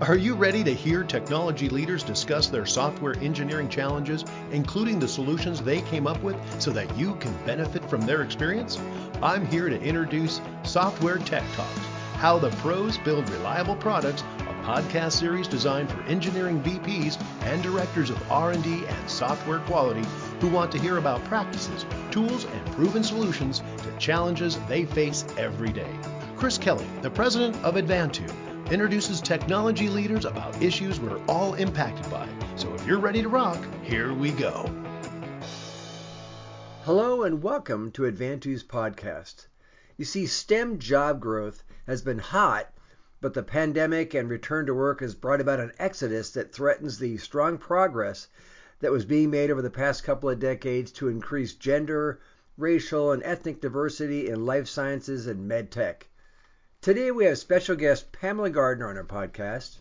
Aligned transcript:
Are 0.00 0.16
you 0.16 0.34
ready 0.34 0.64
to 0.64 0.74
hear 0.74 1.04
technology 1.04 1.68
leaders 1.68 2.02
discuss 2.02 2.48
their 2.48 2.66
software 2.66 3.16
engineering 3.20 3.68
challenges, 3.68 4.24
including 4.50 4.98
the 4.98 5.06
solutions 5.06 5.62
they 5.62 5.82
came 5.82 6.08
up 6.08 6.20
with, 6.20 6.36
so 6.60 6.72
that 6.72 6.94
you 6.96 7.14
can 7.16 7.32
benefit 7.46 7.88
from 7.88 8.00
their 8.00 8.22
experience? 8.22 8.76
I'm 9.22 9.46
here 9.46 9.68
to 9.68 9.80
introduce 9.80 10.40
Software 10.64 11.18
Tech 11.18 11.44
Talks, 11.54 11.78
how 12.16 12.40
the 12.40 12.50
pros 12.56 12.98
build 12.98 13.30
reliable 13.30 13.76
products, 13.76 14.24
a 14.40 14.64
podcast 14.64 15.12
series 15.12 15.46
designed 15.46 15.88
for 15.88 16.02
engineering 16.02 16.60
VPs 16.60 17.16
and 17.42 17.62
directors 17.62 18.10
of 18.10 18.32
R&D 18.32 18.86
and 18.86 19.08
software 19.10 19.60
quality 19.60 20.04
who 20.40 20.48
want 20.48 20.72
to 20.72 20.78
hear 20.80 20.98
about 20.98 21.22
practices, 21.26 21.86
tools, 22.10 22.46
and 22.46 22.66
proven 22.72 23.04
solutions 23.04 23.62
to 23.78 23.96
challenges 23.98 24.58
they 24.68 24.86
face 24.86 25.24
every 25.38 25.72
day. 25.72 25.94
Chris 26.36 26.58
Kelly, 26.58 26.86
the 27.00 27.10
president 27.10 27.56
of 27.64 27.76
Advantu, 27.76 28.28
introduces 28.70 29.20
technology 29.20 29.90
leaders 29.90 30.24
about 30.24 30.62
issues 30.62 30.98
we're 30.98 31.22
all 31.26 31.52
impacted 31.54 32.10
by. 32.10 32.26
So 32.56 32.72
if 32.72 32.86
you're 32.86 32.98
ready 32.98 33.20
to 33.20 33.28
rock, 33.28 33.58
here 33.82 34.14
we 34.14 34.30
go. 34.30 34.70
Hello 36.84 37.24
and 37.24 37.42
welcome 37.42 37.90
to 37.92 38.10
Advantu's 38.10 38.64
podcast. 38.64 39.48
You 39.98 40.06
see, 40.06 40.24
STEM 40.26 40.78
job 40.78 41.20
growth 41.20 41.62
has 41.86 42.00
been 42.00 42.18
hot, 42.18 42.72
but 43.20 43.34
the 43.34 43.42
pandemic 43.42 44.14
and 44.14 44.30
return 44.30 44.64
to 44.64 44.74
work 44.74 45.00
has 45.00 45.14
brought 45.14 45.42
about 45.42 45.60
an 45.60 45.72
exodus 45.78 46.30
that 46.30 46.54
threatens 46.54 46.98
the 46.98 47.18
strong 47.18 47.58
progress 47.58 48.28
that 48.80 48.92
was 48.92 49.04
being 49.04 49.30
made 49.30 49.50
over 49.50 49.60
the 49.60 49.68
past 49.68 50.04
couple 50.04 50.30
of 50.30 50.38
decades 50.38 50.90
to 50.92 51.08
increase 51.08 51.52
gender, 51.52 52.18
racial, 52.56 53.12
and 53.12 53.22
ethnic 53.24 53.60
diversity 53.60 54.28
in 54.28 54.46
life 54.46 54.68
sciences 54.68 55.26
and 55.26 55.46
med 55.46 55.70
tech. 55.70 56.08
Today 56.84 57.10
we 57.10 57.24
have 57.24 57.38
special 57.38 57.76
guest 57.76 58.12
Pamela 58.12 58.50
Gardner 58.50 58.90
on 58.90 58.98
our 58.98 59.04
podcast 59.04 59.78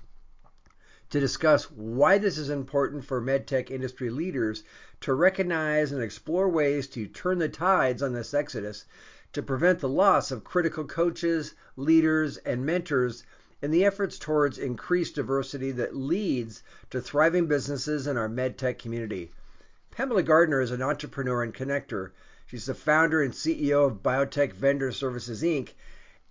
to 1.09 1.19
discuss 1.19 1.69
why 1.69 2.17
this 2.17 2.37
is 2.37 2.49
important 2.49 3.03
for 3.03 3.21
medtech 3.21 3.69
industry 3.69 4.09
leaders 4.09 4.63
to 5.01 5.13
recognize 5.13 5.91
and 5.91 6.01
explore 6.01 6.47
ways 6.47 6.87
to 6.87 7.05
turn 7.07 7.39
the 7.39 7.49
tides 7.49 8.01
on 8.01 8.13
this 8.13 8.33
exodus 8.33 8.85
to 9.33 9.43
prevent 9.43 9.81
the 9.81 9.89
loss 9.89 10.31
of 10.31 10.45
critical 10.45 10.85
coaches, 10.85 11.55
leaders, 11.75 12.37
and 12.37 12.65
mentors 12.65 13.25
in 13.61 13.69
the 13.69 13.83
efforts 13.83 14.17
towards 14.17 14.57
increased 14.57 15.15
diversity 15.15 15.71
that 15.71 15.97
leads 15.97 16.63
to 16.89 17.01
thriving 17.01 17.47
businesses 17.47 18.07
in 18.07 18.15
our 18.15 18.29
medtech 18.29 18.79
community. 18.79 19.29
Pamela 19.91 20.23
Gardner 20.23 20.61
is 20.61 20.71
an 20.71 20.81
entrepreneur 20.81 21.43
and 21.43 21.53
connector. 21.53 22.11
She's 22.45 22.67
the 22.67 22.73
founder 22.73 23.21
and 23.21 23.33
CEO 23.33 23.87
of 23.87 24.01
Biotech 24.01 24.53
Vendor 24.53 24.93
Services 24.93 25.43
Inc 25.43 25.71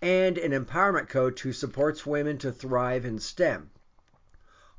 and 0.02 0.36
an 0.36 0.50
empowerment 0.50 1.08
coach 1.08 1.40
who 1.40 1.52
supports 1.52 2.04
women 2.04 2.36
to 2.36 2.50
thrive 2.50 3.04
in 3.04 3.20
STEM. 3.20 3.70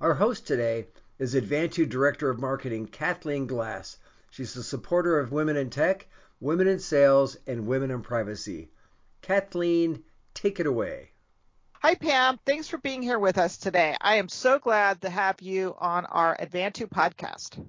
Our 0.01 0.15
host 0.15 0.45
today 0.45 0.87
is 1.17 1.33
Advantu 1.33 1.87
Director 1.87 2.29
of 2.29 2.41
Marketing 2.41 2.85
Kathleen 2.85 3.47
Glass. 3.47 3.97
She's 4.31 4.57
a 4.57 4.63
supporter 4.63 5.19
of 5.19 5.31
women 5.31 5.55
in 5.55 5.69
tech, 5.69 6.07
women 6.41 6.67
in 6.67 6.79
sales, 6.79 7.37
and 7.47 7.65
women 7.65 7.89
in 7.89 8.01
privacy. 8.01 8.69
Kathleen, 9.21 10.03
take 10.33 10.59
it 10.59 10.67
away. 10.67 11.11
Hi, 11.81 11.95
Pam. 11.95 12.37
Thanks 12.45 12.67
for 12.67 12.77
being 12.77 13.01
here 13.01 13.19
with 13.19 13.37
us 13.37 13.57
today. 13.57 13.95
I 14.01 14.17
am 14.17 14.27
so 14.27 14.59
glad 14.59 15.01
to 15.01 15.09
have 15.09 15.41
you 15.41 15.73
on 15.79 16.05
our 16.05 16.35
Advantu 16.35 16.89
podcast. 16.89 17.65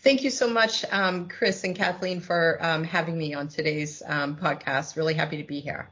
Thank 0.00 0.22
you 0.22 0.30
so 0.30 0.48
much, 0.48 0.84
um, 0.92 1.28
Chris 1.28 1.64
and 1.64 1.74
Kathleen, 1.74 2.20
for 2.20 2.58
um, 2.60 2.84
having 2.84 3.18
me 3.18 3.34
on 3.34 3.48
today's 3.48 4.00
um, 4.06 4.36
podcast. 4.36 4.96
Really 4.96 5.14
happy 5.14 5.38
to 5.38 5.44
be 5.44 5.58
here. 5.60 5.90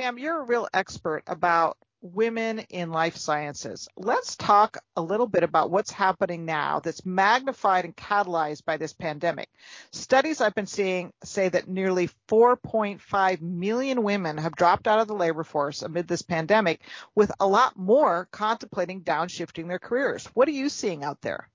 Pam, 0.00 0.18
you're 0.18 0.40
a 0.40 0.46
real 0.46 0.66
expert 0.72 1.22
about 1.26 1.76
women 2.00 2.60
in 2.70 2.90
life 2.90 3.16
sciences. 3.16 3.86
Let's 3.98 4.34
talk 4.34 4.78
a 4.96 5.02
little 5.02 5.26
bit 5.26 5.42
about 5.42 5.70
what's 5.70 5.90
happening 5.90 6.46
now 6.46 6.80
that's 6.80 7.04
magnified 7.04 7.84
and 7.84 7.94
catalyzed 7.94 8.64
by 8.64 8.78
this 8.78 8.94
pandemic. 8.94 9.50
Studies 9.92 10.40
I've 10.40 10.54
been 10.54 10.66
seeing 10.66 11.12
say 11.22 11.50
that 11.50 11.68
nearly 11.68 12.08
4.5 12.28 13.42
million 13.42 14.02
women 14.02 14.38
have 14.38 14.56
dropped 14.56 14.88
out 14.88 15.00
of 15.00 15.06
the 15.06 15.14
labor 15.14 15.44
force 15.44 15.82
amid 15.82 16.08
this 16.08 16.22
pandemic, 16.22 16.80
with 17.14 17.30
a 17.38 17.46
lot 17.46 17.76
more 17.76 18.26
contemplating 18.30 19.02
downshifting 19.02 19.68
their 19.68 19.78
careers. 19.78 20.24
What 20.32 20.48
are 20.48 20.52
you 20.52 20.70
seeing 20.70 21.04
out 21.04 21.20
there? 21.20 21.50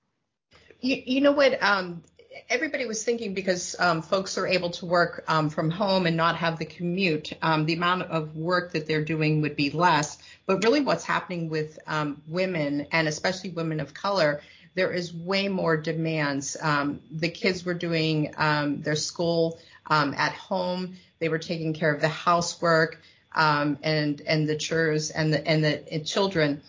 You, 0.78 1.02
you 1.04 1.20
know 1.20 1.32
what? 1.32 1.60
Um, 1.60 2.04
everybody 2.48 2.86
was 2.86 3.04
thinking 3.04 3.34
because 3.34 3.76
um, 3.78 4.02
folks 4.02 4.38
are 4.38 4.46
able 4.46 4.70
to 4.70 4.86
work 4.86 5.24
um, 5.28 5.50
from 5.50 5.70
home 5.70 6.06
and 6.06 6.16
not 6.16 6.36
have 6.36 6.58
the 6.58 6.64
commute, 6.64 7.32
um, 7.42 7.66
the 7.66 7.74
amount 7.74 8.02
of 8.02 8.36
work 8.36 8.72
that 8.72 8.86
they're 8.86 9.04
doing 9.04 9.42
would 9.42 9.56
be 9.56 9.70
less. 9.70 10.18
But 10.46 10.64
really, 10.64 10.80
what's 10.80 11.04
happening 11.04 11.48
with 11.48 11.78
um, 11.86 12.22
women 12.26 12.86
and 12.92 13.08
especially 13.08 13.50
women 13.50 13.80
of 13.80 13.94
color, 13.94 14.40
there 14.74 14.92
is 14.92 15.12
way 15.12 15.48
more 15.48 15.76
demands. 15.76 16.56
Um, 16.60 17.00
the 17.10 17.28
kids 17.28 17.64
were 17.64 17.74
doing 17.74 18.34
um, 18.36 18.82
their 18.82 18.96
school 18.96 19.58
at 19.88 20.32
home. 20.32 20.96
They 21.18 21.28
were 21.28 21.38
taking 21.38 21.72
care 21.72 21.94
of 21.94 22.00
the 22.00 22.08
housework 22.08 23.00
and 23.34 24.20
and 24.26 24.48
the 24.48 24.56
chores 24.56 25.10
and 25.10 25.32
the 25.32 25.46
and 25.46 25.64
the 25.64 25.92
and 25.92 26.06
children 26.06 26.62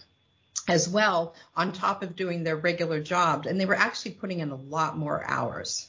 as 0.68 0.88
well 0.90 1.36
on 1.56 1.72
top 1.72 2.04
of 2.04 2.16
doing 2.16 2.44
their 2.44 2.58
regular 2.58 3.02
job. 3.02 3.46
And 3.46 3.60
they 3.60 3.66
were 3.66 3.76
actually 3.76 4.12
putting 4.12 4.40
in 4.40 4.50
a 4.52 4.56
lot 4.56 4.98
more 4.98 5.24
hours. 5.26 5.88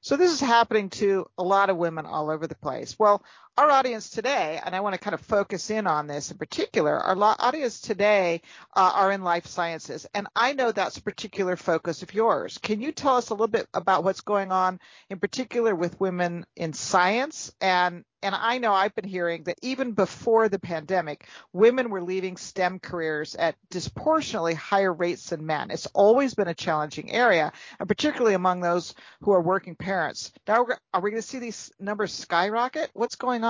So 0.00 0.16
this 0.16 0.30
is 0.32 0.40
happening 0.40 0.90
to 0.90 1.28
a 1.36 1.42
lot 1.42 1.70
of 1.70 1.76
women 1.76 2.06
all 2.06 2.30
over 2.30 2.46
the 2.46 2.54
place. 2.54 2.98
Well, 2.98 3.22
our 3.58 3.72
audience 3.72 4.08
today, 4.08 4.60
and 4.64 4.72
I 4.72 4.78
want 4.80 4.94
to 4.94 5.00
kind 5.00 5.14
of 5.14 5.20
focus 5.20 5.68
in 5.70 5.88
on 5.88 6.06
this 6.06 6.30
in 6.30 6.38
particular, 6.38 6.96
our 6.96 7.16
audience 7.40 7.80
today 7.80 8.40
uh, 8.76 8.92
are 8.94 9.10
in 9.10 9.22
life 9.22 9.46
sciences, 9.46 10.06
and 10.14 10.28
I 10.36 10.52
know 10.52 10.70
that's 10.70 10.98
a 10.98 11.02
particular 11.02 11.56
focus 11.56 12.02
of 12.04 12.14
yours. 12.14 12.58
Can 12.58 12.80
you 12.80 12.92
tell 12.92 13.16
us 13.16 13.30
a 13.30 13.34
little 13.34 13.48
bit 13.48 13.66
about 13.74 14.04
what's 14.04 14.20
going 14.20 14.52
on 14.52 14.78
in 15.10 15.18
particular 15.18 15.74
with 15.74 15.98
women 15.98 16.46
in 16.54 16.72
science 16.72 17.52
and 17.60 18.04
and 18.22 18.34
I 18.34 18.58
know 18.58 18.72
I've 18.72 18.94
been 18.94 19.08
hearing 19.08 19.44
that 19.44 19.58
even 19.62 19.92
before 19.92 20.48
the 20.48 20.58
pandemic, 20.58 21.28
women 21.52 21.90
were 21.90 22.02
leaving 22.02 22.36
STEM 22.36 22.80
careers 22.80 23.36
at 23.36 23.54
disproportionately 23.70 24.54
higher 24.54 24.92
rates 24.92 25.30
than 25.30 25.46
men. 25.46 25.70
It's 25.70 25.86
always 25.94 26.34
been 26.34 26.48
a 26.48 26.54
challenging 26.54 27.12
area, 27.12 27.52
and 27.78 27.88
particularly 27.88 28.34
among 28.34 28.60
those 28.60 28.94
who 29.20 29.32
are 29.32 29.40
working 29.40 29.76
parents. 29.76 30.32
Now, 30.48 30.66
are 30.92 31.00
we 31.00 31.10
going 31.10 31.22
to 31.22 31.28
see 31.28 31.38
these 31.38 31.70
numbers 31.78 32.12
skyrocket? 32.12 32.90
What's 32.92 33.16
going 33.16 33.44
on? 33.44 33.47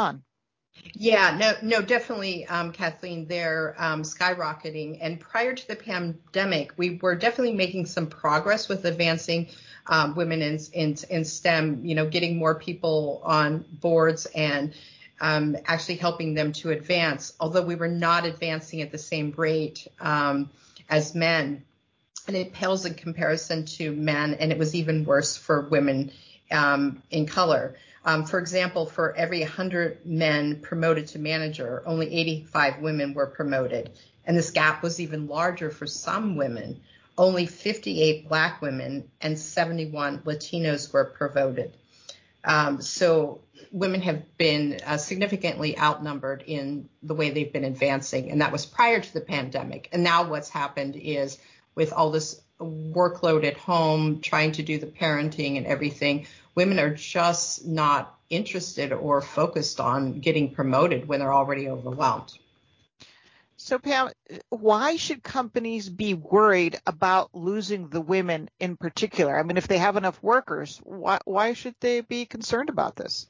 Yeah, 0.94 1.36
no, 1.36 1.52
no, 1.62 1.82
definitely, 1.82 2.46
um, 2.46 2.72
Kathleen, 2.72 3.26
they're 3.26 3.74
um, 3.78 4.02
skyrocketing. 4.02 4.98
And 5.00 5.18
prior 5.18 5.54
to 5.54 5.68
the 5.68 5.76
pandemic, 5.76 6.72
we 6.76 6.98
were 7.02 7.16
definitely 7.16 7.54
making 7.54 7.86
some 7.86 8.06
progress 8.06 8.68
with 8.68 8.84
advancing 8.84 9.48
um, 9.86 10.14
women 10.14 10.42
in, 10.42 10.58
in, 10.72 10.96
in 11.10 11.24
STEM, 11.24 11.84
you 11.84 11.94
know, 11.94 12.08
getting 12.08 12.36
more 12.36 12.54
people 12.54 13.22
on 13.24 13.64
boards 13.80 14.26
and 14.26 14.74
um, 15.20 15.56
actually 15.66 15.96
helping 15.96 16.34
them 16.34 16.52
to 16.52 16.70
advance, 16.70 17.34
although 17.40 17.62
we 17.62 17.74
were 17.74 17.88
not 17.88 18.24
advancing 18.24 18.82
at 18.82 18.92
the 18.92 18.98
same 18.98 19.34
rate 19.36 19.88
um, 20.00 20.50
as 20.88 21.14
men. 21.14 21.64
And 22.26 22.36
it 22.36 22.52
pales 22.52 22.84
in 22.84 22.94
comparison 22.94 23.64
to 23.64 23.90
men, 23.90 24.34
and 24.34 24.52
it 24.52 24.58
was 24.58 24.74
even 24.74 25.04
worse 25.04 25.36
for 25.36 25.62
women 25.62 26.12
um, 26.50 27.02
in 27.10 27.26
color. 27.26 27.76
Um, 28.08 28.24
for 28.24 28.38
example, 28.38 28.86
for 28.86 29.14
every 29.14 29.40
100 29.40 30.06
men 30.06 30.60
promoted 30.60 31.08
to 31.08 31.18
manager, 31.18 31.82
only 31.84 32.10
85 32.10 32.78
women 32.78 33.12
were 33.12 33.26
promoted. 33.26 33.90
And 34.24 34.34
this 34.34 34.50
gap 34.50 34.82
was 34.82 34.98
even 34.98 35.26
larger 35.26 35.68
for 35.68 35.86
some 35.86 36.34
women. 36.34 36.80
Only 37.18 37.44
58 37.44 38.26
black 38.26 38.62
women 38.62 39.10
and 39.20 39.38
71 39.38 40.20
Latinos 40.20 40.90
were 40.90 41.04
promoted. 41.04 41.76
Um, 42.44 42.80
so 42.80 43.42
women 43.72 44.00
have 44.00 44.38
been 44.38 44.80
uh, 44.86 44.96
significantly 44.96 45.78
outnumbered 45.78 46.44
in 46.46 46.88
the 47.02 47.14
way 47.14 47.28
they've 47.28 47.52
been 47.52 47.64
advancing. 47.64 48.30
And 48.30 48.40
that 48.40 48.52
was 48.52 48.64
prior 48.64 49.00
to 49.00 49.12
the 49.12 49.20
pandemic. 49.20 49.90
And 49.92 50.02
now 50.02 50.30
what's 50.30 50.48
happened 50.48 50.96
is 50.96 51.36
with 51.74 51.92
all 51.92 52.10
this 52.10 52.40
workload 52.58 53.44
at 53.44 53.58
home, 53.58 54.20
trying 54.20 54.52
to 54.52 54.62
do 54.62 54.78
the 54.78 54.86
parenting 54.86 55.58
and 55.58 55.66
everything, 55.66 56.26
women 56.58 56.80
are 56.80 56.92
just 56.92 57.64
not 57.64 58.18
interested 58.30 58.92
or 58.92 59.22
focused 59.22 59.78
on 59.78 60.18
getting 60.18 60.52
promoted 60.52 61.06
when 61.06 61.20
they're 61.20 61.32
already 61.32 61.68
overwhelmed. 61.68 62.36
So, 63.56 63.78
Pam, 63.78 64.10
why 64.48 64.96
should 64.96 65.22
companies 65.22 65.88
be 65.88 66.14
worried 66.14 66.80
about 66.84 67.32
losing 67.32 67.88
the 67.90 68.00
women 68.00 68.50
in 68.58 68.76
particular? 68.76 69.38
I 69.38 69.44
mean, 69.44 69.56
if 69.56 69.68
they 69.68 69.78
have 69.78 69.96
enough 69.96 70.20
workers, 70.20 70.80
why, 70.82 71.20
why 71.24 71.52
should 71.52 71.76
they 71.78 72.00
be 72.00 72.26
concerned 72.26 72.70
about 72.70 72.96
this? 72.96 73.28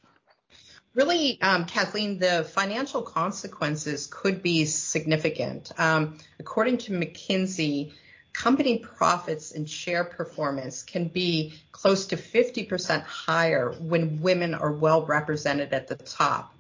Really, 0.95 1.39
um, 1.43 1.67
Kathleen, 1.67 2.19
the 2.19 2.45
financial 2.45 3.03
consequences 3.03 4.07
could 4.07 4.43
be 4.43 4.65
significant. 4.65 5.71
Um, 5.77 6.17
according 6.41 6.79
to 6.79 6.93
McKinsey, 6.93 7.93
company 8.39 8.79
profits 8.79 9.51
and 9.51 9.69
share 9.69 10.05
performance 10.05 10.85
can 10.85 11.09
be 11.09 11.53
close 11.73 12.07
to 12.07 12.17
50% 12.17 13.03
higher 13.03 13.73
when 13.81 14.21
women 14.21 14.55
are 14.55 14.71
well 14.71 15.05
represented 15.05 15.73
at 15.73 15.89
the 15.89 15.97
top. 15.97 16.55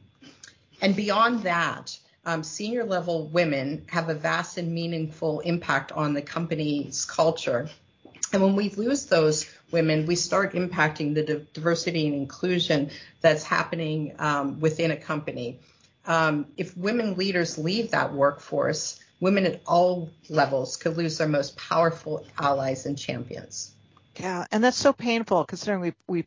And 0.83 0.97
beyond 0.97 1.45
that, 1.45 1.97
um, 2.27 2.43
senior 2.43 2.85
level 2.85 3.29
women 3.29 3.85
have 3.91 4.09
a 4.09 4.15
vast 4.15 4.59
and 4.59 4.75
meaningful 4.75 5.39
impact 5.41 5.93
on 5.93 6.15
the 6.15 6.23
company's 6.23 7.05
culture. 7.05 7.71
And 8.33 8.43
when 8.43 8.57
we 8.57 8.71
lose 8.71 9.07
those 9.07 9.47
women, 9.71 10.05
we 10.07 10.17
start 10.17 10.55
impacting 10.55 11.15
the 11.15 11.47
diversity 11.53 12.09
and 12.09 12.15
inclusion 12.17 12.91
that's 13.21 13.45
happening 13.45 14.17
um, 14.19 14.59
within 14.59 14.91
a 14.91 14.97
company. 14.97 15.61
Um, 16.07 16.47
if 16.57 16.77
women 16.77 17.15
leaders 17.15 17.57
leave 17.57 17.93
that 17.93 18.13
workforce, 18.13 18.99
women 19.21 19.47
at 19.47 19.61
all 19.67 20.11
levels 20.29 20.77
could 20.77 20.97
lose 20.97 21.19
their 21.19 21.29
most 21.29 21.57
powerful 21.57 22.27
allies 22.39 22.87
and 22.87 22.97
champions. 22.99 23.73
Yeah, 24.19 24.47
and 24.51 24.65
that's 24.65 24.77
so 24.77 24.93
painful 24.93 25.45
considering 25.45 25.81
we 25.81 25.93
we 26.09 26.25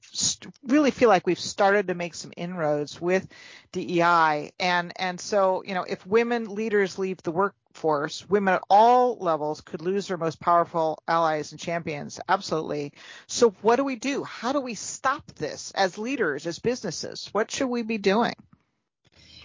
really 0.66 0.92
feel 0.92 1.10
like 1.10 1.28
we've 1.28 1.40
started 1.40 1.88
to 1.88 1.94
make 1.94 2.16
some 2.16 2.32
inroads 2.38 3.02
with 3.02 3.28
DEI, 3.74 4.54
and 4.60 4.94
and 4.96 5.20
so 5.20 5.64
you 5.66 5.74
know 5.74 5.84
if 5.84 6.06
women 6.08 6.56
leaders 6.56 6.98
leave 6.98 7.22
the 7.22 7.32
workforce, 7.32 8.30
women 8.30 8.54
at 8.54 8.64
all 8.70 9.18
levels 9.18 9.60
could 9.60 9.82
lose 9.82 10.08
their 10.08 10.18
most 10.18 10.40
powerful 10.40 11.04
allies 11.06 11.52
and 11.52 11.60
champions. 11.60 12.20
Absolutely. 12.30 12.94
So 13.28 13.50
what 13.62 13.76
do 13.76 13.84
we 13.84 13.98
do? 13.98 14.24
How 14.24 14.54
do 14.54 14.62
we 14.62 14.76
stop 14.76 15.26
this 15.36 15.72
as 15.72 15.98
leaders, 15.98 16.48
as 16.48 16.60
businesses? 16.60 17.28
What 17.34 17.52
should 17.52 17.68
we 17.68 17.82
be 17.82 17.98
doing? 17.98 18.36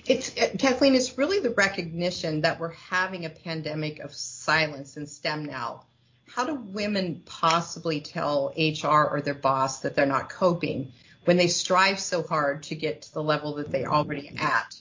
It's 0.09 0.31
Kathleen. 0.31 0.95
It's 0.95 1.19
really 1.19 1.41
the 1.41 1.51
recognition 1.51 2.43
that 2.43 2.61
we're 2.61 2.73
having 2.73 3.25
a 3.25 3.31
pandemic 3.31 3.99
of 4.01 4.15
silence 4.15 4.97
in 4.97 5.07
STEM 5.07 5.45
now 5.47 5.85
how 6.37 6.45
do 6.45 6.55
women 6.55 7.23
possibly 7.25 8.01
tell 8.01 8.53
HR 8.59 9.05
or 9.05 9.21
their 9.23 9.35
boss 9.35 9.81
that 9.81 9.95
they're 9.95 10.07
not 10.07 10.29
coping 10.29 10.93
when 11.25 11.37
they 11.37 11.49
strive 11.49 11.99
so 11.99 12.23
hard 12.23 12.65
to 12.65 12.75
get 12.75 13.03
to 13.03 13.15
the 13.15 13.23
level 13.23 13.55
that 13.55 13.71
they 13.71 13.85
already 13.85 14.37
at? 14.37 14.75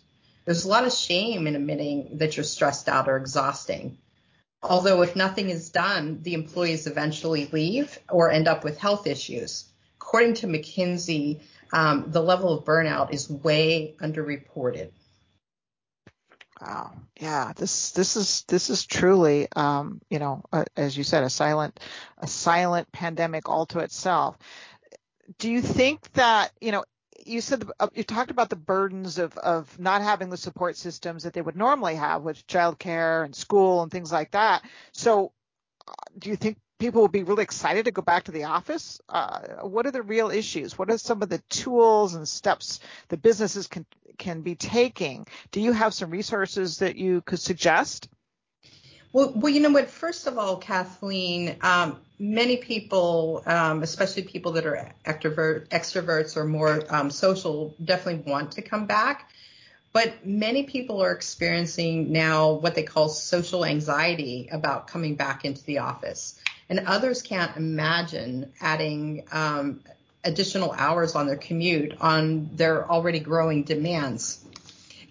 There's 0.44 0.66
a 0.66 0.70
lot 0.70 0.86
of 0.86 0.92
shame 0.92 1.48
in 1.48 1.56
admitting 1.56 2.18
that 2.18 2.36
you're 2.36 2.44
stressed 2.44 2.90
out 2.90 3.08
or 3.08 3.18
exhausting. 3.18 3.98
Although 4.62 5.02
if 5.02 5.16
nothing 5.16 5.50
is 5.50 5.70
done, 5.70 6.22
the 6.24 6.34
employees 6.34 6.88
eventually 6.88 7.48
leave 7.52 7.98
or 8.10 8.32
end 8.32 8.48
up 8.48 8.64
with 8.64 8.78
health 8.78 9.08
issues. 9.08 9.66
According 9.98 10.36
to 10.36 10.48
McKinsey, 10.48 11.42
um, 11.72 12.06
the 12.08 12.22
level 12.22 12.58
of 12.58 12.66
burnout 12.66 13.14
is 13.14 13.30
way 13.30 13.96
underreported. 14.02 14.92
Wow. 16.62 16.94
Yeah. 17.20 17.52
This 17.56 17.92
this 17.92 18.16
is 18.16 18.44
this 18.48 18.70
is 18.70 18.86
truly, 18.86 19.48
um, 19.56 20.02
you 20.10 20.20
know, 20.20 20.44
uh, 20.54 20.64
as 20.78 20.98
you 20.98 21.04
said, 21.04 21.24
a 21.24 21.30
silent 21.30 21.80
a 22.18 22.28
silent 22.28 22.92
pandemic 22.92 23.50
all 23.50 23.66
to 23.68 23.80
itself. 23.80 24.38
Do 25.40 25.50
you 25.52 25.62
think 25.62 26.12
that 26.14 26.52
you 26.62 26.72
know? 26.72 26.84
You 27.26 27.42
said 27.42 27.64
uh, 27.80 27.88
you 27.96 28.04
talked 28.04 28.30
about 28.30 28.50
the 28.50 28.56
burdens 28.56 29.18
of 29.18 29.36
of 29.38 29.80
not 29.80 30.02
having 30.04 30.30
the 30.30 30.38
support 30.38 30.78
systems 30.78 31.24
that 31.24 31.34
they 31.34 31.42
would 31.42 31.56
normally 31.56 31.96
have 31.96 32.22
with 32.22 32.46
childcare 32.48 33.26
and 33.26 33.36
school 33.36 33.82
and 33.82 33.92
things 33.92 34.12
like 34.12 34.32
that. 34.32 34.64
So, 34.92 35.32
uh, 35.88 35.94
do 36.20 36.30
you 36.30 36.36
think 36.36 36.58
people 36.80 37.02
will 37.02 37.08
be 37.08 37.24
really 37.24 37.44
excited 37.44 37.86
to 37.86 37.92
go 37.92 38.02
back 38.04 38.26
to 38.26 38.32
the 38.32 38.44
office? 38.46 39.02
Uh, 39.10 39.40
what 39.64 39.88
are 39.88 39.92
the 39.92 40.04
real 40.04 40.30
issues? 40.30 40.78
What 40.78 40.92
are 40.92 40.98
some 41.00 41.22
of 41.24 41.30
the 41.30 41.40
tools 41.50 42.16
and 42.16 42.28
steps 42.28 42.80
the 43.10 43.18
businesses 43.18 43.68
can 43.68 43.86
can 44.16 44.42
be 44.42 44.56
taking? 44.56 45.28
Do 45.52 45.62
you 45.62 45.72
have 45.72 45.94
some 45.94 46.10
resources 46.10 46.80
that 46.80 46.96
you 46.96 47.22
could 47.22 47.40
suggest? 47.40 48.10
Well, 49.14 49.32
well, 49.36 49.52
you 49.52 49.62
know 49.62 49.70
what? 49.70 49.90
First 49.90 50.28
of 50.28 50.38
all, 50.38 50.58
Kathleen, 50.58 51.56
um, 51.62 52.02
many 52.20 52.58
people, 52.58 53.44
um, 53.46 53.82
especially 53.82 54.24
people 54.24 54.54
that 54.54 54.66
are 54.66 54.92
extrovert, 55.06 55.70
extroverts 55.70 56.36
or 56.36 56.44
more 56.46 56.84
um, 56.90 57.10
social, 57.10 57.76
definitely 57.84 58.30
want 58.30 58.54
to 58.54 58.62
come 58.62 58.88
back. 58.88 59.32
But 59.94 60.26
many 60.26 60.64
people 60.64 61.02
are 61.02 61.12
experiencing 61.12 62.12
now 62.12 62.52
what 62.52 62.76
they 62.76 62.84
call 62.84 63.08
social 63.08 63.64
anxiety 63.64 64.50
about 64.52 64.88
coming 64.88 65.16
back 65.16 65.46
into 65.46 65.64
the 65.64 65.78
office 65.78 66.38
and 66.70 66.80
others 66.82 67.22
can't 67.22 67.56
imagine 67.58 68.52
adding 68.60 69.24
um, 69.32 69.82
additional 70.26 70.74
hours 70.74 71.16
on 71.16 71.28
their 71.28 71.38
commute 71.38 71.96
on 72.02 72.50
their 72.54 72.90
already 72.90 73.20
growing 73.20 73.64
demands. 73.64 74.44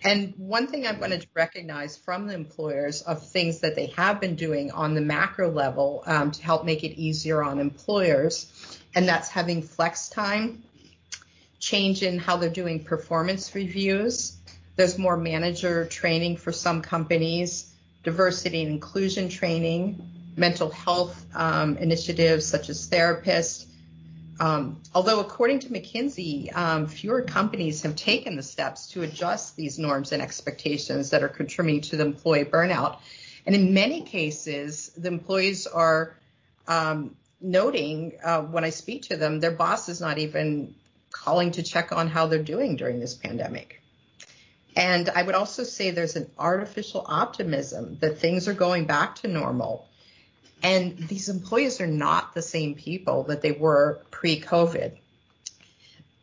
And 0.05 0.35
one 0.37 0.67
thing 0.67 0.87
I 0.87 0.93
wanted 0.93 1.23
to 1.23 1.29
recognize 1.33 1.97
from 1.97 2.27
the 2.27 2.35
employers 2.35 3.01
of 3.01 3.27
things 3.27 3.61
that 3.61 3.75
they 3.75 3.87
have 3.97 4.21
been 4.21 4.35
doing 4.35 4.71
on 4.71 4.95
the 4.95 5.01
macro 5.01 5.51
level 5.51 6.03
um, 6.05 6.31
to 6.31 6.43
help 6.43 6.67
make 6.67 6.85
it 6.85 7.01
easier 7.01 7.43
on 7.43 7.59
employers, 7.59 8.53
and 8.95 9.09
that's 9.09 9.31
having 9.31 9.63
flex 9.63 10.11
time, 10.11 10.63
change 11.59 12.03
in 12.03 12.19
how 12.19 12.37
they're 12.37 12.51
doing 12.51 12.85
performance 12.85 13.55
reviews. 13.55 14.37
There's 14.77 14.99
more 14.99 15.17
manager 15.17 15.87
training 15.87 16.37
for 16.37 16.53
some 16.53 16.83
companies, 16.83 17.73
diversity 18.03 18.63
and 18.63 18.73
inclusion 18.73 19.31
training, 19.31 20.07
mental 20.37 20.69
health 20.69 21.25
um, 21.35 21.79
initiatives 21.79 22.45
such 22.45 22.69
as 22.69 22.91
therapists. 22.91 23.67
Um, 24.41 24.83
although, 24.95 25.21
according 25.21 25.61
to 25.61 25.69
McKinsey, 25.69 26.55
um, 26.57 26.87
fewer 26.87 27.23
companies 27.23 27.83
have 27.83 27.95
taken 27.95 28.37
the 28.37 28.43
steps 28.43 28.89
to 28.89 29.03
adjust 29.03 29.57
these 29.57 29.79
norms 29.79 30.13
and 30.13 30.21
expectations 30.21 31.11
that 31.11 31.23
are 31.23 31.29
contributing 31.29 31.83
to 31.83 31.97
the 31.97 32.05
employee 32.05 32.45
burnout. 32.45 32.99
And 33.47 33.55
in 33.55 33.75
many 33.75 34.03
cases, 34.03 34.91
the 34.97 35.09
employees 35.09 35.67
are 35.67 36.17
um, 36.67 37.17
noting 37.41 38.15
uh, 38.25 38.43
when 38.43 38.65
I 38.65 38.71
speak 38.71 39.03
to 39.03 39.17
them, 39.17 39.39
their 39.39 39.53
boss 39.53 39.89
is 39.89 40.01
not 40.01 40.19
even 40.19 40.75
calling 41.11 41.53
to 41.53 41.63
check 41.63 41.93
on 41.93 42.09
how 42.09 42.27
they're 42.27 42.43
doing 42.43 42.77
during 42.77 42.99
this 42.99 43.15
pandemic. 43.15 43.81
And 44.77 45.09
I 45.09 45.23
would 45.23 45.37
also 45.37 45.63
say 45.63 45.91
there's 45.91 46.17
an 46.17 46.31
artificial 46.37 47.05
optimism 47.07 47.99
that 48.01 48.19
things 48.19 48.49
are 48.49 48.55
going 48.55 48.87
back 48.87 49.17
to 49.17 49.29
normal 49.29 49.89
and 50.65 50.97
these 50.97 51.29
employees 51.29 51.81
are 51.83 51.87
not 51.87 52.35
the 52.35 52.41
same 52.41 52.75
people 52.75 53.25
that 53.25 53.43
they 53.43 53.53
were 53.53 54.01
pre 54.11 54.41
COVID. 54.41 54.97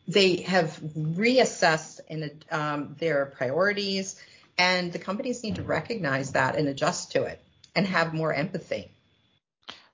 They 0.08 0.38
have 0.38 0.78
reassessed 0.98 2.00
in, 2.10 2.42
um, 2.50 2.96
their 3.00 3.28
priorities, 3.28 4.20
and 4.58 4.92
the 4.92 5.00
companies 5.00 5.44
need 5.44 5.56
to 5.56 5.64
recognize 5.64 6.32
that 6.32 6.56
and 6.56 6.68
adjust 6.68 7.12
to 7.12 7.24
it 7.24 7.40
and 7.76 7.86
have 7.86 8.16
more 8.16 8.34
empathy. 8.34 8.92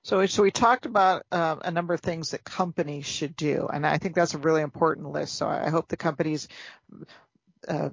So, 0.02 0.24
so 0.24 0.42
we 0.42 0.50
talked 0.50 0.86
about 0.86 1.26
uh, 1.30 1.56
a 1.60 1.70
number 1.70 1.92
of 1.92 2.00
things 2.00 2.30
that 2.30 2.42
companies 2.42 3.04
should 3.04 3.36
do, 3.36 3.68
and 3.70 3.86
I 3.86 3.98
think 3.98 4.14
that's 4.14 4.32
a 4.32 4.38
really 4.38 4.62
important 4.62 5.12
list. 5.12 5.34
So 5.34 5.46
I 5.46 5.68
hope 5.68 5.88
the 5.88 5.98
companies 5.98 6.48
uh, 7.68 7.90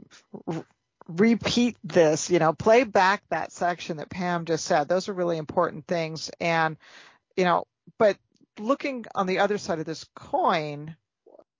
repeat 1.07 1.77
this, 1.83 2.29
you 2.29 2.39
know, 2.39 2.53
play 2.53 2.83
back 2.83 3.23
that 3.29 3.51
section 3.51 3.97
that 3.97 4.09
Pam 4.09 4.45
just 4.45 4.65
said. 4.65 4.87
Those 4.87 5.09
are 5.09 5.13
really 5.13 5.37
important 5.37 5.85
things. 5.87 6.31
And, 6.39 6.77
you 7.35 7.43
know, 7.43 7.65
but 7.97 8.17
looking 8.59 9.05
on 9.13 9.27
the 9.27 9.39
other 9.39 9.57
side 9.57 9.79
of 9.79 9.85
this 9.85 10.05
coin, 10.15 10.95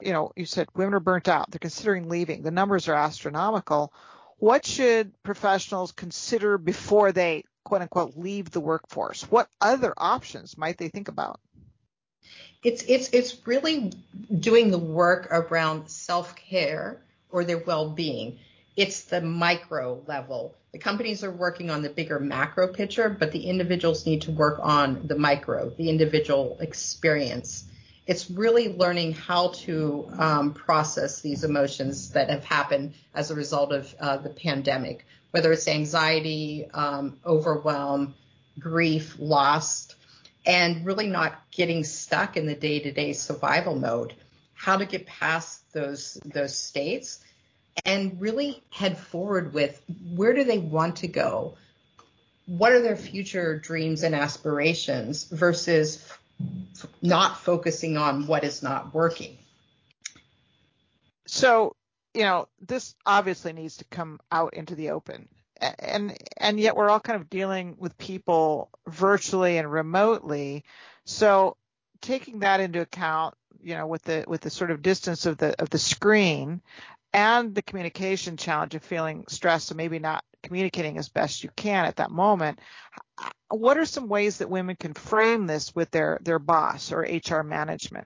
you 0.01 0.11
know, 0.11 0.31
you 0.35 0.45
said 0.45 0.67
women 0.75 0.95
are 0.95 0.99
burnt 0.99 1.27
out. 1.27 1.51
They're 1.51 1.59
considering 1.59 2.09
leaving. 2.09 2.41
The 2.41 2.51
numbers 2.51 2.87
are 2.87 2.95
astronomical. 2.95 3.93
What 4.37 4.65
should 4.65 5.11
professionals 5.23 5.91
consider 5.91 6.57
before 6.57 7.11
they 7.11 7.43
quote 7.63 7.81
unquote 7.81 8.17
leave 8.17 8.51
the 8.51 8.59
workforce? 8.59 9.23
What 9.23 9.47
other 9.61 9.93
options 9.95 10.57
might 10.57 10.77
they 10.77 10.89
think 10.89 11.07
about? 11.07 11.39
It's 12.63 12.83
it's 12.87 13.09
it's 13.09 13.47
really 13.47 13.93
doing 14.39 14.71
the 14.71 14.79
work 14.79 15.27
around 15.31 15.87
self-care 15.87 16.99
or 17.29 17.43
their 17.43 17.59
well-being 17.59 18.39
it's 18.75 19.03
the 19.03 19.21
micro 19.21 20.01
level. 20.07 20.55
The 20.73 20.79
companies 20.79 21.23
are 21.23 21.31
working 21.31 21.69
on 21.69 21.81
the 21.81 21.89
bigger 21.89 22.19
macro 22.19 22.67
picture, 22.67 23.09
but 23.09 23.31
the 23.31 23.47
individuals 23.47 24.05
need 24.05 24.23
to 24.23 24.31
work 24.31 24.59
on 24.61 25.07
the 25.07 25.17
micro, 25.17 25.69
the 25.69 25.89
individual 25.89 26.57
experience. 26.59 27.65
It's 28.05 28.29
really 28.29 28.73
learning 28.73 29.13
how 29.13 29.49
to 29.49 30.09
um, 30.17 30.53
process 30.53 31.21
these 31.21 31.43
emotions 31.43 32.11
that 32.11 32.29
have 32.29 32.43
happened 32.43 32.93
as 33.13 33.31
a 33.31 33.35
result 33.35 33.71
of 33.71 33.95
uh, 33.99 34.17
the 34.17 34.29
pandemic, 34.29 35.05
whether 35.31 35.51
it's 35.51 35.67
anxiety, 35.67 36.67
um, 36.73 37.17
overwhelm, 37.25 38.13
grief, 38.59 39.15
loss, 39.17 39.95
and 40.45 40.85
really 40.85 41.07
not 41.07 41.41
getting 41.51 41.83
stuck 41.83 42.37
in 42.37 42.45
the 42.45 42.53
day-to-day 42.53 43.13
survival 43.13 43.75
mode. 43.75 44.13
How 44.53 44.77
to 44.77 44.85
get 44.85 45.05
past 45.05 45.73
those 45.73 46.19
those 46.25 46.55
states 46.55 47.24
and 47.83 48.19
really 48.21 48.63
head 48.69 48.97
forward 48.97 49.53
with 49.53 49.81
where 50.13 50.33
do 50.33 50.43
they 50.43 50.59
want 50.59 50.97
to 50.97 51.07
go? 51.07 51.57
What 52.45 52.71
are 52.71 52.81
their 52.81 52.95
future 52.95 53.57
dreams 53.57 54.03
and 54.03 54.13
aspirations 54.13 55.25
versus 55.25 56.07
f- 56.39 56.87
not 57.01 57.39
focusing 57.39 57.97
on 57.97 58.27
what 58.27 58.43
is 58.43 58.61
not 58.61 58.93
working? 58.93 59.37
So, 61.27 61.75
you 62.13 62.21
know, 62.21 62.47
this 62.61 62.95
obviously 63.05 63.51
needs 63.51 63.77
to 63.77 63.85
come 63.85 64.19
out 64.31 64.53
into 64.53 64.75
the 64.75 64.91
open. 64.91 65.27
And 65.59 66.15
and 66.37 66.59
yet 66.59 66.75
we're 66.75 66.89
all 66.89 66.99
kind 66.99 67.19
of 67.19 67.29
dealing 67.29 67.75
with 67.79 67.97
people 67.97 68.69
virtually 68.87 69.57
and 69.57 69.71
remotely. 69.71 70.65
So, 71.05 71.57
taking 72.01 72.39
that 72.39 72.59
into 72.59 72.81
account, 72.81 73.35
you 73.61 73.75
know, 73.75 73.87
with 73.87 74.03
the 74.03 74.25
with 74.27 74.41
the 74.41 74.49
sort 74.49 74.71
of 74.71 74.81
distance 74.81 75.25
of 75.25 75.37
the 75.37 75.59
of 75.61 75.69
the 75.69 75.79
screen, 75.79 76.61
and 77.15 77.55
the 77.55 77.61
communication 77.61 78.35
challenge 78.35 78.75
of 78.75 78.83
feeling 78.83 79.23
stressed 79.29 79.71
and 79.71 79.77
maybe 79.77 79.99
not 79.99 80.25
communicating 80.43 80.97
as 80.97 81.07
best 81.07 81.45
you 81.45 81.49
can 81.55 81.85
at 81.85 81.95
that 81.95 82.11
moment. 82.11 82.59
What 83.49 83.77
are 83.77 83.85
some 83.85 84.09
ways 84.09 84.39
that 84.39 84.49
women 84.49 84.75
can 84.75 84.93
frame 84.93 85.47
this 85.47 85.73
with 85.73 85.89
their 85.91 86.19
their 86.21 86.39
boss 86.39 86.91
or 86.91 86.99
HR 86.99 87.41
management? 87.41 88.05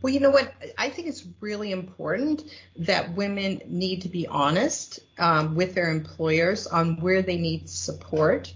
Well, 0.00 0.14
you 0.14 0.18
know 0.18 0.30
what? 0.30 0.54
I 0.78 0.88
think 0.88 1.08
it's 1.08 1.26
really 1.40 1.72
important 1.72 2.44
that 2.76 3.14
women 3.14 3.60
need 3.66 4.00
to 4.02 4.08
be 4.08 4.26
honest 4.26 5.00
um, 5.18 5.54
with 5.54 5.74
their 5.74 5.90
employers 5.90 6.66
on 6.66 6.98
where 7.02 7.20
they 7.20 7.36
need 7.36 7.68
support 7.68 8.54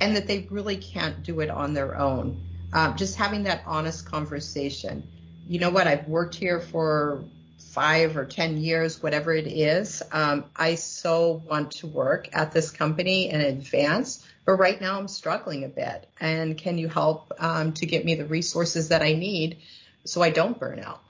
and 0.00 0.16
that 0.16 0.26
they 0.26 0.48
really 0.50 0.76
can't 0.76 1.22
do 1.22 1.38
it 1.40 1.48
on 1.48 1.74
their 1.74 1.96
own. 1.96 2.42
Um, 2.72 2.96
just 2.96 3.14
having 3.14 3.44
that 3.44 3.62
honest 3.66 4.04
conversation. 4.04 5.06
You 5.46 5.60
know 5.60 5.70
what? 5.70 5.86
I've 5.86 6.08
worked 6.08 6.34
here 6.34 6.58
for 6.58 7.24
five 7.70 8.16
or 8.16 8.24
10 8.24 8.58
years, 8.58 9.00
whatever 9.00 9.32
it 9.32 9.46
is. 9.46 10.02
Um, 10.10 10.44
I 10.56 10.74
so 10.74 11.42
want 11.48 11.70
to 11.72 11.86
work 11.86 12.28
at 12.32 12.50
this 12.50 12.70
company 12.70 13.30
and 13.30 13.40
advance, 13.42 14.26
but 14.44 14.54
right 14.54 14.80
now 14.80 14.98
I'm 14.98 15.06
struggling 15.06 15.64
a 15.64 15.68
bit. 15.68 16.08
And 16.20 16.58
can 16.58 16.78
you 16.78 16.88
help 16.88 17.32
um, 17.38 17.72
to 17.74 17.86
get 17.86 18.04
me 18.04 18.16
the 18.16 18.26
resources 18.26 18.88
that 18.88 19.02
I 19.02 19.12
need 19.12 19.58
so 20.04 20.20
I 20.20 20.30
don't 20.30 20.58
burn 20.58 20.80
out? 20.80 21.00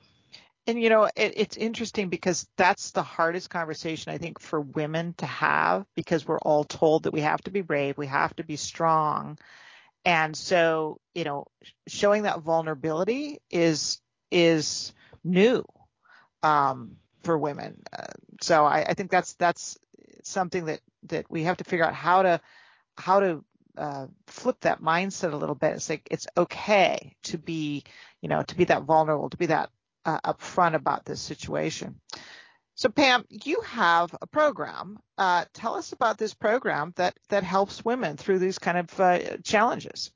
And 0.66 0.80
you 0.80 0.90
know, 0.90 1.04
it, 1.04 1.32
it's 1.36 1.56
interesting 1.56 2.10
because 2.10 2.46
that's 2.58 2.90
the 2.90 3.02
hardest 3.02 3.48
conversation 3.48 4.12
I 4.12 4.18
think 4.18 4.38
for 4.38 4.60
women 4.60 5.14
to 5.18 5.26
have 5.26 5.86
because 5.96 6.28
we're 6.28 6.38
all 6.38 6.64
told 6.64 7.04
that 7.04 7.14
we 7.14 7.22
have 7.22 7.40
to 7.42 7.50
be 7.50 7.62
brave, 7.62 7.96
we 7.96 8.06
have 8.06 8.36
to 8.36 8.44
be 8.44 8.56
strong. 8.56 9.38
And 10.04 10.36
so, 10.36 11.00
you 11.14 11.24
know, 11.24 11.46
showing 11.88 12.24
that 12.24 12.42
vulnerability 12.42 13.38
is 13.50 13.98
is 14.30 14.92
new 15.24 15.64
um, 16.42 16.96
for 17.22 17.36
women. 17.36 17.82
Uh, 17.92 18.06
so 18.40 18.64
I, 18.64 18.82
I, 18.82 18.94
think 18.94 19.10
that's 19.10 19.34
that's 19.34 19.78
something 20.24 20.66
that 20.66 20.80
that 21.04 21.30
we 21.30 21.44
have 21.44 21.58
to 21.58 21.64
figure 21.64 21.84
out 21.84 21.94
how 21.94 22.22
to 22.22 22.40
how 22.96 23.20
to 23.20 23.44
uh, 23.76 24.06
flip 24.26 24.60
that 24.60 24.82
mindset 24.82 25.32
a 25.32 25.36
little 25.36 25.54
bit. 25.54 25.74
It's 25.74 25.90
like 25.90 26.08
it's 26.10 26.26
okay 26.36 27.16
to 27.24 27.38
be 27.38 27.84
you 28.20 28.28
know 28.28 28.42
to 28.42 28.56
be 28.56 28.64
that 28.64 28.82
vulnerable, 28.82 29.30
to 29.30 29.36
be 29.36 29.46
that 29.46 29.70
uh, 30.04 30.20
upfront 30.20 30.74
about 30.74 31.04
this 31.04 31.20
situation. 31.20 32.00
So 32.74 32.88
Pam, 32.88 33.26
you 33.28 33.60
have 33.66 34.16
a 34.22 34.26
program. 34.26 34.98
Uh, 35.18 35.44
tell 35.52 35.74
us 35.74 35.92
about 35.92 36.16
this 36.16 36.32
program 36.32 36.94
that 36.96 37.14
that 37.28 37.44
helps 37.44 37.84
women 37.84 38.16
through 38.16 38.38
these 38.38 38.58
kind 38.58 38.78
of 38.78 39.00
uh, 39.00 39.36
challenges. 39.44 40.10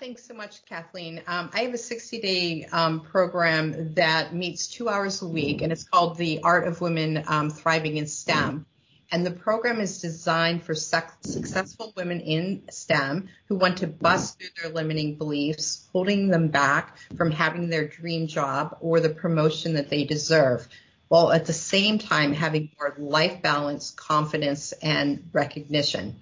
Thanks 0.00 0.24
so 0.24 0.34
much, 0.34 0.64
Kathleen. 0.66 1.22
Um, 1.26 1.50
I 1.54 1.60
have 1.60 1.74
a 1.74 1.78
60 1.78 2.20
day 2.20 2.64
um, 2.72 3.00
program 3.00 3.94
that 3.94 4.34
meets 4.34 4.66
two 4.66 4.88
hours 4.88 5.22
a 5.22 5.28
week, 5.28 5.62
and 5.62 5.70
it's 5.70 5.84
called 5.84 6.16
The 6.16 6.40
Art 6.42 6.66
of 6.66 6.80
Women 6.80 7.24
um, 7.26 7.50
Thriving 7.50 7.96
in 7.96 8.06
STEM. 8.06 8.66
And 9.12 9.24
the 9.24 9.30
program 9.30 9.80
is 9.80 10.00
designed 10.00 10.64
for 10.64 10.74
successful 10.74 11.92
women 11.96 12.20
in 12.20 12.62
STEM 12.70 13.28
who 13.46 13.54
want 13.54 13.78
to 13.78 13.86
bust 13.86 14.38
through 14.38 14.48
their 14.60 14.72
limiting 14.72 15.14
beliefs, 15.14 15.86
holding 15.92 16.28
them 16.28 16.48
back 16.48 16.98
from 17.16 17.30
having 17.30 17.70
their 17.70 17.86
dream 17.86 18.26
job 18.26 18.78
or 18.80 18.98
the 18.98 19.10
promotion 19.10 19.74
that 19.74 19.90
they 19.90 20.02
deserve, 20.04 20.66
while 21.06 21.30
at 21.30 21.46
the 21.46 21.52
same 21.52 21.98
time 21.98 22.32
having 22.32 22.70
more 22.78 22.94
life 22.98 23.40
balance, 23.42 23.92
confidence, 23.92 24.72
and 24.72 25.30
recognition 25.32 26.16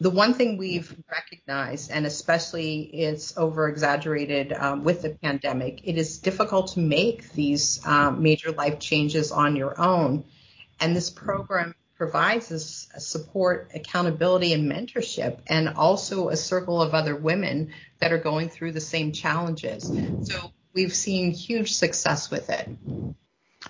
the 0.00 0.10
one 0.10 0.34
thing 0.34 0.58
we've 0.58 0.94
recognized, 1.10 1.90
and 1.90 2.06
especially 2.06 2.82
it's 2.82 3.36
over 3.36 3.68
exaggerated 3.68 4.52
um, 4.52 4.84
with 4.84 5.02
the 5.02 5.10
pandemic, 5.10 5.80
it 5.84 5.96
is 5.96 6.18
difficult 6.18 6.72
to 6.72 6.80
make 6.80 7.32
these 7.32 7.84
um, 7.86 8.22
major 8.22 8.52
life 8.52 8.78
changes 8.78 9.32
on 9.32 9.56
your 9.56 9.80
own. 9.80 10.24
And 10.80 10.94
this 10.94 11.10
program 11.10 11.74
provides 11.96 12.52
us 12.52 12.88
support, 12.98 13.70
accountability, 13.74 14.52
and 14.52 14.70
mentorship, 14.70 15.38
and 15.46 15.70
also 15.70 16.28
a 16.28 16.36
circle 16.36 16.82
of 16.82 16.94
other 16.94 17.16
women 17.16 17.72
that 18.00 18.12
are 18.12 18.18
going 18.18 18.50
through 18.50 18.72
the 18.72 18.80
same 18.80 19.12
challenges. 19.12 19.90
So 20.24 20.52
we've 20.74 20.94
seen 20.94 21.30
huge 21.30 21.74
success 21.74 22.30
with 22.30 22.50
it. 22.50 22.68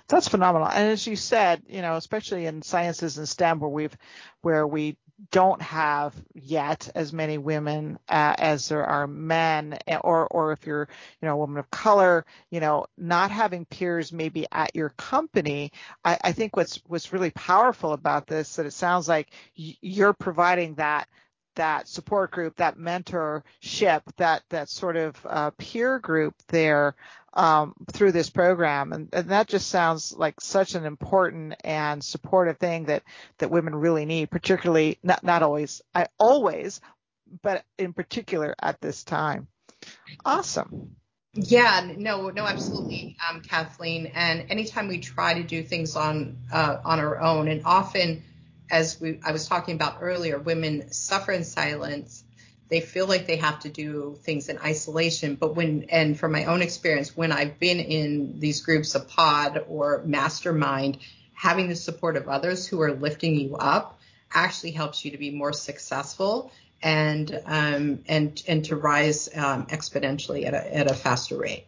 That's 0.09 0.27
phenomenal. 0.27 0.67
And 0.67 0.91
as 0.91 1.07
you 1.07 1.15
said, 1.15 1.63
you 1.67 1.81
know, 1.81 1.95
especially 1.95 2.45
in 2.45 2.61
sciences 2.61 3.17
and 3.17 3.27
STEM 3.27 3.59
where 3.59 3.69
we've 3.69 3.97
where 4.41 4.67
we 4.67 4.97
don't 5.31 5.61
have 5.61 6.13
yet 6.33 6.89
as 6.93 7.11
many 7.11 7.37
women 7.37 7.97
uh, 8.07 8.35
as 8.37 8.69
there 8.69 8.85
are 8.85 9.07
men 9.07 9.77
or 10.01 10.27
or 10.27 10.51
if 10.51 10.65
you're 10.65 10.87
you 11.21 11.27
know 11.27 11.33
a 11.33 11.37
woman 11.37 11.57
of 11.57 11.69
color 11.71 12.25
you 12.51 12.59
know 12.59 12.85
not 12.97 13.31
having 13.31 13.65
peers 13.65 14.13
maybe 14.13 14.45
at 14.51 14.75
your 14.75 14.89
company 14.89 15.71
I, 16.05 16.17
I 16.23 16.31
think 16.33 16.55
what's 16.55 16.79
what's 16.85 17.13
really 17.13 17.31
powerful 17.31 17.93
about 17.93 18.27
this 18.27 18.57
that 18.57 18.67
it 18.67 18.71
sounds 18.73 19.07
like 19.07 19.29
you're 19.55 20.13
providing 20.13 20.75
that 20.75 21.07
that 21.57 21.87
support 21.87 22.31
group, 22.31 22.55
that 22.57 22.77
mentorship, 22.77 24.01
that 24.17 24.43
that 24.49 24.69
sort 24.69 24.95
of 24.95 25.15
uh, 25.27 25.51
peer 25.57 25.99
group 25.99 26.35
there 26.47 26.95
um, 27.33 27.73
through 27.91 28.13
this 28.13 28.29
program, 28.29 28.93
and, 28.93 29.09
and, 29.13 29.29
that 29.29 29.47
just 29.47 29.67
sounds 29.67 30.13
like 30.15 30.41
such 30.41 30.73
an 30.73 30.85
important 30.85 31.53
and 31.63 32.03
supportive 32.03 32.57
thing 32.57 32.85
that 32.85 33.03
that 33.37 33.51
women 33.51 33.75
really 33.75 34.05
need, 34.05 34.31
particularly 34.31 34.97
not 35.03 35.23
not 35.23 35.43
always, 35.43 35.81
I 35.93 36.07
always, 36.17 36.81
but 37.43 37.63
in 37.77 37.93
particular 37.93 38.55
at 38.59 38.81
this 38.81 39.03
time. 39.03 39.47
Awesome. 40.25 40.95
Yeah, 41.33 41.91
no, 41.95 42.29
no, 42.31 42.45
absolutely, 42.45 43.15
um, 43.29 43.41
Kathleen. 43.41 44.07
And 44.07 44.49
anytime 44.49 44.87
we 44.87 44.99
try 44.99 45.35
to 45.35 45.43
do 45.43 45.61
things 45.61 45.95
on 45.95 46.37
uh, 46.51 46.77
on 46.83 46.99
our 46.99 47.19
own, 47.19 47.47
and 47.47 47.61
often 47.65 48.23
as 48.69 48.99
we, 48.99 49.19
I 49.23 49.31
was 49.31 49.47
talking 49.47 49.75
about 49.75 49.97
earlier, 50.01 50.39
women 50.39 50.91
suffer 50.91 51.31
in 51.31 51.43
silence. 51.43 52.23
They 52.69 52.81
feel 52.81 53.07
like 53.07 53.27
they 53.27 53.37
have 53.37 53.59
to 53.61 53.69
do 53.69 54.17
things 54.23 54.49
in 54.49 54.57
isolation. 54.57 55.35
But 55.35 55.55
when, 55.55 55.85
and 55.89 56.19
from 56.19 56.33
my 56.33 56.45
own 56.45 56.61
experience, 56.61 57.15
when 57.15 57.31
I've 57.31 57.59
been 57.59 57.79
in 57.79 58.39
these 58.39 58.61
groups, 58.61 58.93
a 58.95 58.99
pod 58.99 59.63
or 59.67 60.03
mastermind, 60.05 60.97
having 61.33 61.69
the 61.69 61.75
support 61.75 62.17
of 62.17 62.27
others 62.27 62.67
who 62.67 62.81
are 62.81 62.91
lifting 62.91 63.35
you 63.35 63.55
up 63.55 63.99
actually 64.33 64.71
helps 64.71 65.05
you 65.05 65.11
to 65.11 65.17
be 65.17 65.31
more 65.31 65.53
successful 65.53 66.51
and 66.81 67.41
um, 67.45 68.03
and 68.07 68.41
and 68.47 68.65
to 68.65 68.75
rise 68.75 69.29
um, 69.35 69.65
exponentially 69.67 70.45
at 70.45 70.53
a 70.53 70.75
at 70.75 70.91
a 70.91 70.93
faster 70.93 71.37
rate. 71.37 71.65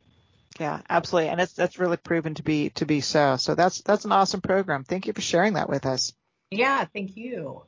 Yeah, 0.60 0.82
absolutely, 0.89 1.29
and 1.29 1.39
it's 1.39 1.53
that's 1.53 1.79
really 1.79 1.98
proven 1.98 2.36
to 2.36 2.44
be 2.44 2.70
to 2.72 2.86
be 2.86 3.01
so. 3.01 3.38
So 3.38 3.56
that's 3.56 3.82
that's 3.82 4.06
an 4.06 4.12
awesome 4.12 4.41
program. 4.41 4.84
Thank 4.84 5.08
you 5.08 5.13
for 5.13 5.22
sharing 5.22 5.53
that 5.53 5.70
with 5.70 5.86
us. 5.86 6.13
Yeah, 6.51 6.84
thank 6.86 7.15
you. 7.15 7.62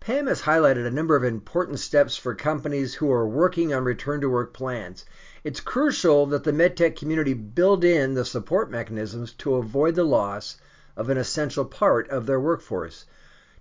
Pam 0.00 0.26
has 0.26 0.42
highlighted 0.42 0.86
a 0.86 0.90
number 0.90 1.16
of 1.16 1.24
important 1.24 1.78
steps 1.78 2.14
for 2.14 2.34
companies 2.34 2.94
who 2.94 3.10
are 3.10 3.26
working 3.26 3.72
on 3.72 3.84
return 3.84 4.20
to 4.20 4.28
work 4.28 4.52
plans. 4.52 5.06
It's 5.44 5.60
crucial 5.60 6.26
that 6.26 6.44
the 6.44 6.52
medtech 6.52 6.96
community 6.96 7.32
build 7.32 7.84
in 7.84 8.12
the 8.12 8.26
support 8.26 8.70
mechanisms 8.70 9.32
to 9.38 9.54
avoid 9.54 9.94
the 9.94 10.04
loss 10.04 10.58
of 10.94 11.08
an 11.08 11.16
essential 11.16 11.64
part 11.64 12.10
of 12.10 12.26
their 12.26 12.38
workforce. 12.38 13.06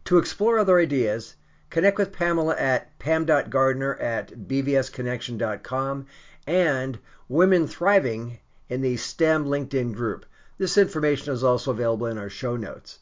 To 0.05 0.17
explore 0.17 0.59
other 0.59 0.79
ideas, 0.79 1.37
connect 1.69 1.97
with 1.97 2.11
Pamela 2.11 2.57
at 2.57 2.99
pam.gardner 2.99 3.95
at 3.95 4.33
bvsconnection.com 4.49 6.05
and 6.45 6.99
Women 7.29 7.67
Thriving 7.67 8.39
in 8.67 8.81
the 8.81 8.97
STEM 8.97 9.45
LinkedIn 9.45 9.93
group. 9.93 10.25
This 10.57 10.77
information 10.77 11.31
is 11.31 11.41
also 11.41 11.71
available 11.71 12.07
in 12.07 12.17
our 12.17 12.29
show 12.29 12.57
notes. 12.57 12.99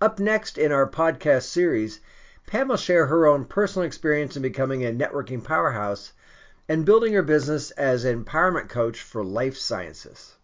Up 0.00 0.20
next 0.20 0.58
in 0.58 0.70
our 0.70 0.88
podcast 0.88 1.42
series, 1.42 1.98
Pam 2.46 2.68
will 2.68 2.76
share 2.76 3.06
her 3.06 3.26
own 3.26 3.44
personal 3.44 3.84
experience 3.84 4.36
in 4.36 4.42
becoming 4.42 4.84
a 4.84 4.92
networking 4.92 5.42
powerhouse 5.42 6.12
and 6.68 6.84
building 6.84 7.14
her 7.14 7.22
business 7.22 7.72
as 7.72 8.04
an 8.04 8.24
empowerment 8.24 8.68
coach 8.68 9.00
for 9.00 9.24
life 9.24 9.56
sciences. 9.56 10.36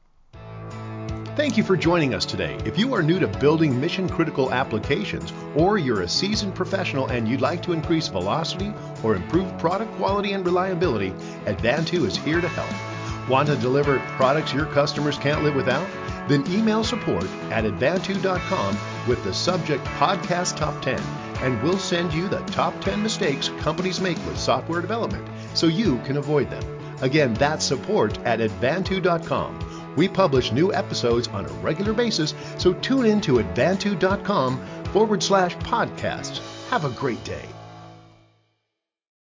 Thank 1.37 1.57
you 1.57 1.63
for 1.63 1.77
joining 1.77 2.15
us 2.15 2.25
today. 2.25 2.59
If 2.65 2.77
you 2.77 2.95
are 2.95 3.03
new 3.03 3.21
to 3.21 3.29
building 3.29 3.81
mission 3.81 4.09
critical 4.09 4.53
applications, 4.53 5.33
or 5.55 5.79
you're 5.79 6.03
a 6.03 6.09
seasoned 6.09 6.57
professional 6.57 7.07
and 7.07 7.29
you'd 7.29 7.41
like 7.41 7.63
to 7.63 7.73
increase 7.73 8.09
velocity 8.09 8.75
or 9.05 9.15
improve 9.15 9.57
product 9.59 9.95
quality 9.97 10.33
and 10.33 10.45
reliability, 10.45 11.11
Advantu 11.47 12.05
is 12.07 12.17
here 12.17 12.41
to 12.41 12.49
help. 12.49 13.29
Want 13.31 13.49
to 13.49 13.57
deliver 13.57 14.01
products 14.17 14.53
your 14.53 14.67
customers 14.67 15.17
can't 15.17 15.45
live 15.45 15.55
without? 15.55 15.89
Then 16.29 16.45
email 16.51 16.83
support 16.83 17.25
at 17.51 17.65
advantu.com 17.65 18.77
with 19.07 19.23
the 19.25 19.35
subject 19.35 19.85
Podcast 19.85 20.57
Top 20.57 20.81
10, 20.83 20.99
and 21.41 21.63
we'll 21.63 21.79
send 21.79 22.13
you 22.13 22.29
the 22.29 22.41
top 22.47 22.81
10 22.81 23.03
mistakes 23.03 23.51
companies 23.59 24.01
make 24.01 24.17
with 24.27 24.39
software 24.39 24.81
development 24.81 25.27
so 25.55 25.67
you 25.67 25.99
can 25.99 26.17
avoid 26.17 26.51
them. 26.51 26.63
Again, 27.03 27.35
that's 27.35 27.65
support 27.65 28.19
at 28.25 28.41
advantu.com. 28.41 29.95
We 29.97 30.09
publish 30.09 30.53
new 30.53 30.73
episodes 30.73 31.29
on 31.29 31.47
a 31.47 31.53
regular 31.55 31.93
basis, 31.93 32.35
so 32.59 32.73
tune 32.75 33.07
in 33.07 33.21
to 33.23 33.35
advantu.com 33.35 34.65
forward 34.87 35.23
slash 35.23 35.57
podcasts. 35.57 36.41
Have 36.71 36.85
a 36.85 36.91
great 36.91 37.23
day. 37.25 37.54